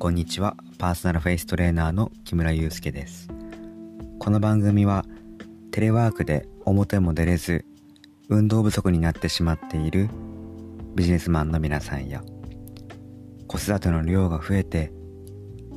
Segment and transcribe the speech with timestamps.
[0.00, 0.56] こんにちは。
[0.78, 3.28] パーソナルフェイストレーナーの木村祐介です。
[4.18, 5.04] この番組は
[5.72, 7.66] テレワークで表も出れず
[8.30, 10.08] 運動不足になってしまっている
[10.94, 12.22] ビジネスマンの皆さんや
[13.46, 14.90] 子育ての量が増えて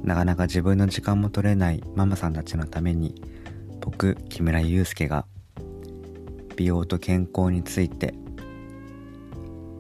[0.04, 3.21] なかなか自分の時間も取れないママさんたちのために
[3.82, 5.25] 僕木村祐介が
[6.55, 8.14] 美容と健康について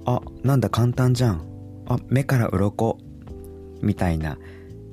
[0.05, 1.47] あなんだ簡単じゃん。
[1.87, 2.97] あ目から鱗。
[3.83, 4.37] みたいな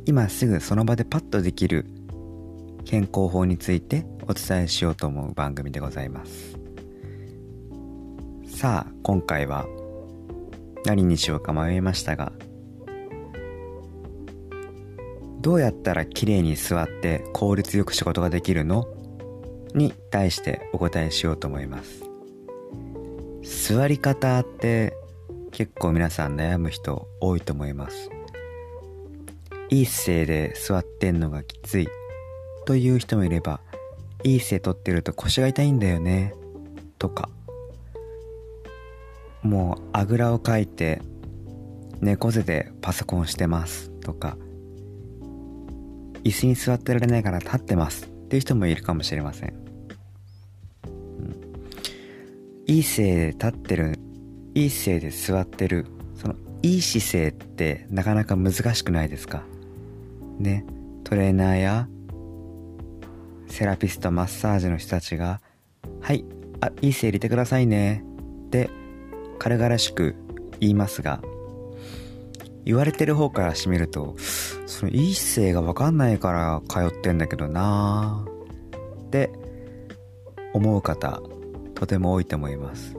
[0.04, 1.86] 今すぐその場でパッとできる
[2.84, 6.58] 健康法についてお伝えしようと思う番組でございます。
[8.46, 9.66] さあ今回は
[10.84, 12.32] 何にしようか迷いましたが
[15.40, 18.86] どうやったら綺麗に座って効率よく仕事ができるの？
[19.74, 22.02] に対してお答えしようと思います。
[23.68, 24.94] 座り方って
[25.52, 28.10] 結構皆さん悩む人多いと思います。
[29.70, 31.88] いい姿勢で座ってんのがきつい
[32.66, 33.60] という人もいれば
[34.24, 36.34] いい姿勢とってると腰が痛いんだよね
[36.98, 37.28] とか。
[39.42, 41.00] もうあぐらをかいて
[42.00, 44.36] 猫背でパソコンしてますとか。
[46.22, 49.54] 椅子に座ってられないから立ってますっていう人もいるかもしれません、
[50.84, 51.34] うん、
[52.66, 53.98] いい姿勢で立ってる
[54.54, 59.44] いい姿勢で座ってるそのいい姿勢ってなかなか難しくないですか？
[60.40, 60.64] ね
[61.04, 61.88] トレーナーや
[63.46, 65.40] セラピストマッサージの人たちが
[66.00, 66.24] 「はい
[66.60, 68.04] あいい姿勢入れてくださいね」
[68.46, 68.70] って
[69.38, 70.14] 軽々しく
[70.60, 71.22] 言いますが
[72.64, 74.16] 言われてる方からしてみると
[74.66, 78.24] そのいい姿勢が分かんないから通ってんだけどな。
[78.26, 78.30] ー
[79.06, 79.32] って
[80.52, 81.20] 思う方
[81.74, 82.96] とても多いと思います。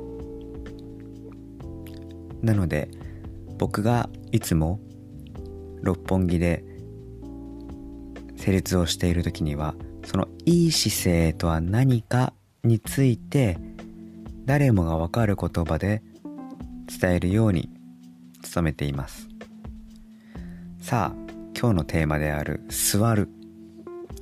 [2.42, 2.90] なので
[3.58, 4.80] 僕がいつも
[5.82, 6.66] 六本木で
[8.42, 12.34] 成立をしている時にはそのいい姿勢とは何か
[12.64, 13.60] について
[14.46, 16.02] 誰もがわかる言葉で
[17.00, 17.70] 伝えるように
[18.54, 19.28] 努めています。
[20.82, 23.30] さあ今日のテーマである座る。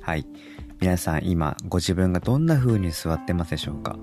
[0.01, 0.25] はい。
[0.81, 3.97] 皆さん今ご自分がどんな風に座ってますでしょうか？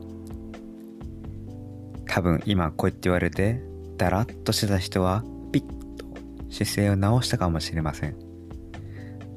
[2.09, 3.63] 多分今こうやって言われて
[3.99, 6.07] だらっとしてた人はピッと
[6.51, 8.17] 姿勢を直したかもしれません。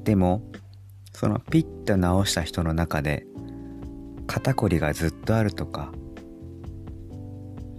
[0.05, 0.41] でも
[1.19, 3.27] そのピッと直した人の中で
[4.25, 5.91] 肩こりがずっとあるとか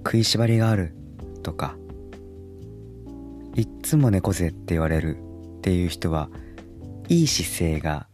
[0.04, 0.94] 食いしばりがある
[1.42, 1.74] とか
[3.56, 5.16] いっつも猫背って言われる
[5.56, 6.28] っていう人は
[7.08, 8.08] いい姿勢が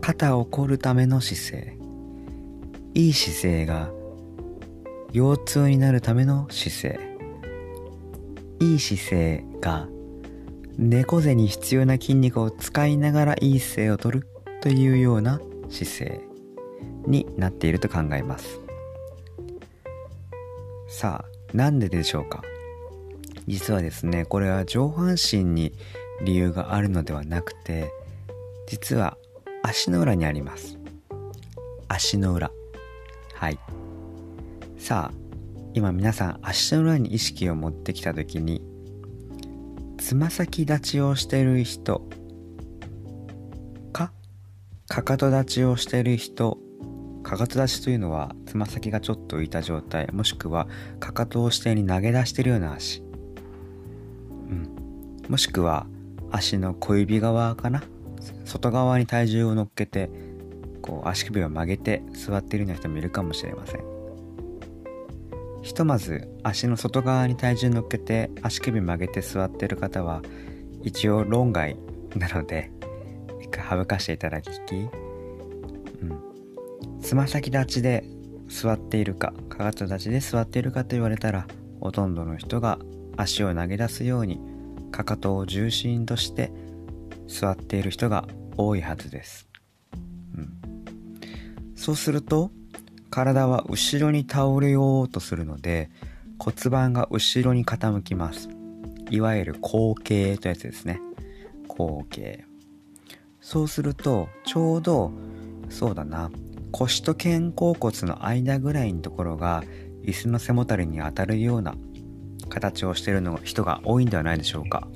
[0.00, 1.78] 肩を凝るための姿勢
[2.94, 3.90] いい姿勢が
[5.12, 7.16] 腰痛になるための姿勢
[8.60, 9.88] いい姿勢が
[10.78, 14.26] 猫背に必要な筋肉を使いながらいい姿勢をとる
[14.64, 16.20] というような姿勢
[17.06, 18.60] になっていると考えます。
[20.88, 22.42] さあなんででしょうか？
[23.46, 25.74] 実はですねこれは上半身に
[26.24, 27.92] 理由があるのではなくて
[28.66, 29.18] 実は
[29.62, 30.78] 足の裏にあります。
[31.86, 32.50] 足の裏。
[33.34, 33.58] はい。
[34.78, 35.14] さあ
[35.74, 38.62] 今皆さん足の裏に意識を持ってきた時に
[39.98, 42.08] つま先立ちをしてる人
[44.88, 46.58] かかと立ちをしている人
[47.22, 50.68] かかと立ちというのはつま先がちょっと浮いた状態もしくは
[51.00, 53.04] かかとを下に投げ出しているような足、う
[54.54, 55.86] ん、もしくは
[56.30, 57.82] 足の小指側かな？
[58.44, 60.10] 外側に体重を乗っけて
[60.82, 63.80] こう足首を曲げて座っているような人もいるかもしれません。
[65.62, 70.20] ひとまず足の外側に体重乗っけて足首曲げて座っている方は
[70.82, 71.78] 一応論外
[72.16, 72.70] なので
[73.60, 74.84] 省かしていただき、う
[76.04, 77.00] ん。
[77.00, 78.04] つま先立ちで
[78.48, 81.46] 座っているか、かかと立ちで座っているかと言われたら、
[81.80, 82.78] ほとんどの人が
[83.16, 84.40] 足を投げ出すように、
[84.90, 86.52] かかとを重心として
[87.26, 89.48] 座っている人が多いはずです。
[90.36, 90.52] うん、
[91.74, 92.50] そうすると、
[93.10, 95.90] 体は後ろに倒れようとするので、
[96.38, 98.48] 骨盤が後ろに傾きます。
[99.10, 101.00] いわゆる後傾というやつですね。
[101.68, 102.44] 後傾。
[103.44, 105.12] そうするとちょうど
[105.68, 106.30] そうだな。
[106.72, 109.62] 腰と肩甲骨の間ぐらいのところが
[110.02, 111.74] 椅子の背もたれに当たるような
[112.48, 114.88] 形をしてるの人が多いんではないでしょうか。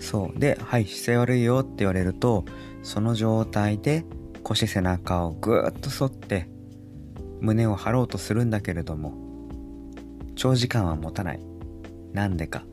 [0.00, 0.38] そう。
[0.38, 2.44] で「はい姿勢悪いよ」って言われると
[2.82, 4.04] その状態で
[4.42, 6.46] 腰背中をぐーっと反って
[7.40, 9.14] 胸を張ろうとするんだけれども
[10.36, 11.40] 長時間は持たない。
[12.12, 12.64] なんでか。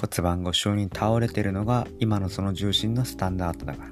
[0.00, 3.90] 骨盤後ろに倒れてるのが今のその重心のスタンダードだから。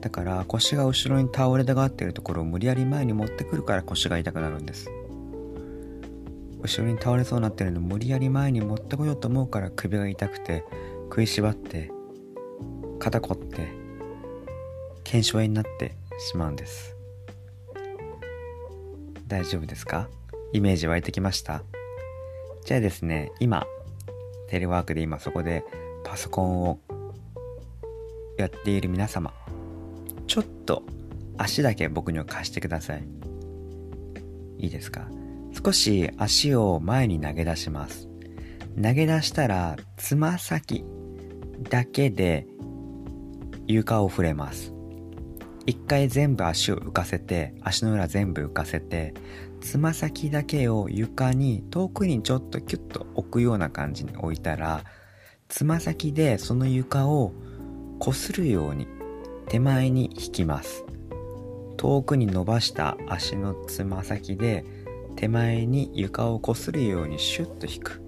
[0.00, 4.88] だから腰が後ろに倒れたがっているところを無理やり前に持ってくるから腰が痛くなるんです。
[6.62, 10.64] 後ろに倒れそうになってるの無理やり前に持ってこようと思うから首が痛くて
[11.04, 11.90] 食いしばって
[13.00, 13.68] 肩こって
[15.04, 16.94] 腱鞘炎になってしまうんです。
[19.26, 20.08] 大丈夫ですか？
[20.52, 21.62] イメージ湧いてきました？
[22.64, 23.66] じゃあですね今
[24.48, 25.64] テレワークで今そこで
[26.04, 26.80] パソコンを
[28.38, 29.32] やっている皆様
[30.26, 30.84] ちょっと
[31.36, 33.04] 足だけ僕には貸してください。
[34.58, 35.08] いいですか？
[35.64, 38.08] 少し足を前に投げ出します。
[38.82, 40.84] 投げ出したらつま先
[41.70, 42.46] だけで
[43.66, 44.72] 床を触れます。
[45.66, 49.14] 一回全部足を浮かせて足の裏全部浮かせて
[49.60, 54.84] つま先だけを床に遠くにちょっとキュッと置くような感じに置いたら
[55.48, 57.32] つま先でその床を
[57.98, 58.86] こするように
[59.48, 60.84] 手前に引きます。
[61.76, 64.64] 遠くに伸ばした足のつま先で
[65.16, 68.02] 手前に床をこするようにシュッと引く。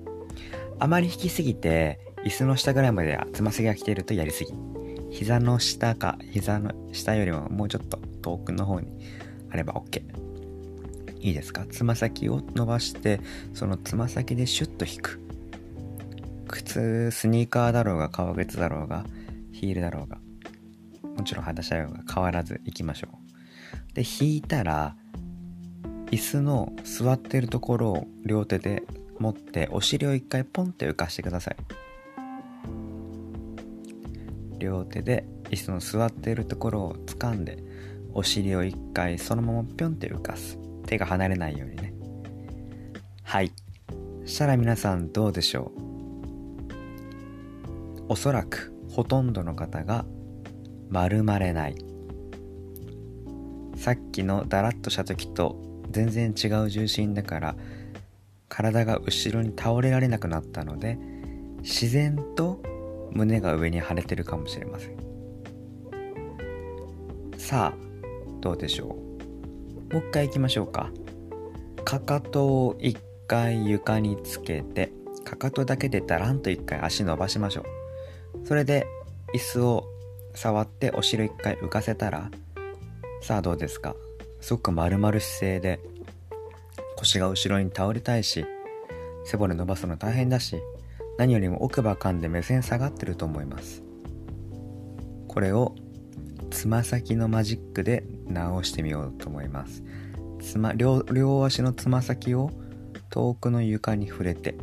[0.79, 4.52] あまり引きすぎて椅子の下ぐらいまではつま先が来ているとやりすぎ。
[5.11, 8.88] 膝の下か膝の下よりももうちょっと遠くの方に
[9.50, 10.29] あれば OK
[11.20, 11.67] いいですか？
[11.70, 13.20] つま先を伸ばして
[13.55, 15.20] そのつま先でシュッと引く。
[16.49, 19.05] 靴スニーカーだろうが革靴だろうが
[19.52, 20.19] ヒールだろうが
[21.17, 23.94] もちろん裸足だろうが変わらずいきましょう。
[23.94, 24.96] で引いたら
[26.11, 28.82] 椅子の座ってるところを両手で
[29.19, 31.56] 持ってお尻を一回ポンって浮かしてください。
[34.58, 37.62] 両手で椅子の座っているところを掴んで
[38.12, 40.58] お尻を一回そのままピョンって浮かす。
[40.90, 41.94] 手が離れないようにね。
[43.22, 43.52] はい。
[44.26, 45.81] したら皆さんどうでしょう？
[48.08, 50.04] おそらくほとんどの方が
[50.88, 51.76] 丸まれない。
[53.76, 57.54] さっきのダラッとした時と全然違う重心だから
[58.48, 60.98] 体が後ろに倒れられなくなったので
[61.62, 62.60] 自然と
[63.12, 64.96] 胸が上に腫れてるかもしれません。
[67.38, 67.76] さあ
[68.40, 69.00] どうでしょう？
[69.92, 70.90] もう一回行きましょうか。
[71.84, 72.96] かかとを一
[73.26, 74.92] 回床につけて
[75.25, 78.46] かかとだけでダランと一回足伸ばしましょう。
[78.46, 78.87] それで
[79.34, 79.84] 椅子を
[80.34, 82.31] 触ってお尻一回浮かせたら
[83.20, 83.96] さあどうですか？
[84.40, 85.81] すごく丸々姿勢で
[86.96, 88.46] 腰が後ろに倒れたいし
[89.25, 90.56] 背骨伸ばすの大変だし
[91.19, 93.82] 何よりも奥歯噛んで目線下がってると思います。
[95.28, 95.75] これを
[96.50, 99.82] つま先のマジックで直してみようと思います。
[100.41, 102.50] つま両両足のつま先を
[103.11, 104.56] 遠くの床に触れて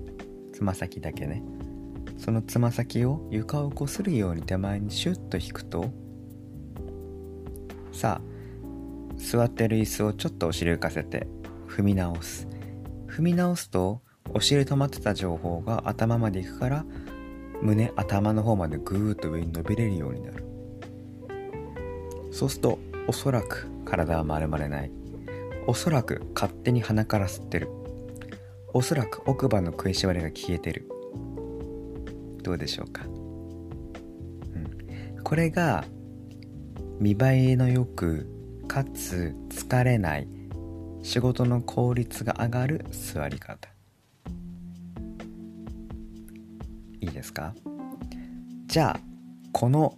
[0.53, 1.43] つま先だけね。
[2.17, 5.91] そのつま先を床をこするように手前にシュッと引くと
[7.91, 8.37] さあ
[9.17, 11.27] 座ってる椅子をちょっとお尻浮かせて
[11.67, 12.47] 踏み直す。
[13.07, 14.01] 踏み直すと
[14.33, 16.85] お尻止まってた情報が頭まで行くから
[17.61, 20.46] 胸頭の方までぐーっと上に伸びれるようになる。
[22.37, 24.91] そうするとおそらく体は丸まれない。
[25.65, 27.67] おそらく勝手に鼻から吸ってる。
[28.75, 30.87] おそらく奥歯の食いしばりが消えてる。
[32.43, 33.07] どうでしょうか、う
[35.19, 35.83] ん、これが
[36.99, 38.29] 見栄えのよく
[38.67, 40.27] かつ疲れない
[41.01, 43.67] 仕事の効率が上がる座り方。
[47.01, 47.55] いいですか？
[48.67, 48.99] じゃあ
[49.51, 49.97] この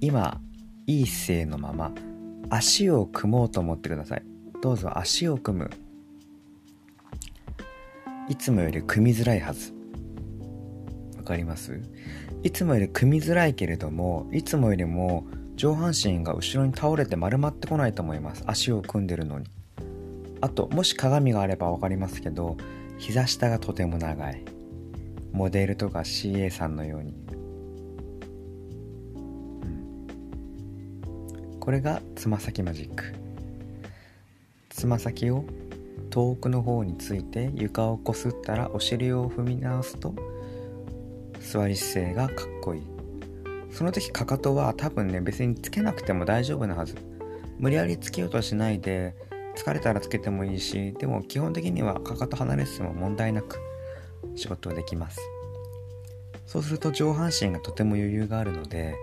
[0.00, 0.42] 今
[0.86, 1.92] いい姿勢のまま
[2.50, 4.22] 足を組もうと思ってください。
[4.60, 5.70] どうぞ足を組む。
[8.28, 9.72] いつもより組みづらいはず。
[11.16, 11.80] わかります？
[12.42, 15.24] いつもより組みづらいけれどもいつもよりも
[15.56, 18.44] 上半身が後ろに倒れて丸まってこないと思います。
[18.46, 19.46] 足を組んでるのに。
[20.42, 22.58] あともし鏡があれば分かりますけど
[22.98, 24.44] 膝下がとても長い。
[25.32, 27.14] モデルとか CA さんのように、
[31.64, 33.14] これがつま先マジック。
[34.68, 35.46] つま先を
[36.10, 40.14] 遠くの方について床をこすったらお尻を踏み直すと
[41.40, 42.82] 座り姿勢がかっこいい。
[43.70, 46.96] その時かかとは多分ね別につけなくても大丈夫なはず。
[47.58, 49.14] 無理やりつけようとしないで
[49.56, 53.58] 疲れたらつけてもいいしでも基本的にはかかと離れても問題なく
[54.36, 55.18] 仕事できます。
[56.44, 58.96] そうすると上半身がとても余裕があるので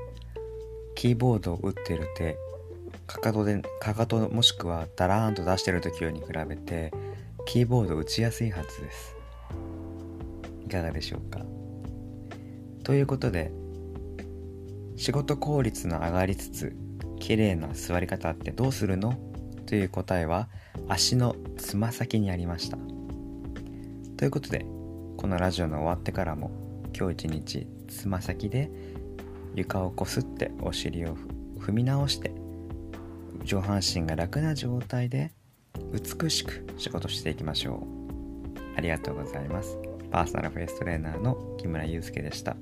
[0.94, 2.38] キーボードを打ってる手
[3.12, 6.94] かかとでかかともしくはダラーンと出してる時よりに比べて
[7.46, 9.15] キーボード打ちやすいはずです。
[10.65, 11.41] いかがでしょうか？
[12.84, 13.51] ということで
[14.96, 16.75] 仕事効率の上がりつつ
[17.20, 19.13] 綺麗な座り方ってどうするの？
[19.65, 20.48] という答えは
[20.88, 22.77] 足のつま先にありました。
[24.18, 24.65] ということで
[25.18, 26.51] このラジオの終わってからも
[26.98, 28.72] 今日一日つま先で
[29.53, 31.18] 床をこすってお尻を
[31.60, 32.34] 踏み直して
[33.43, 35.31] 上半身が楽な状態で
[35.91, 38.77] 美しく仕事していきましょう。
[38.77, 39.77] ありがとうございます。
[40.12, 42.55] パーソナルフェイストレーナーの木村祐介でした。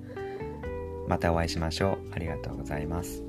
[1.07, 2.13] またお会いしましょう。
[2.13, 3.28] ありがとうございます。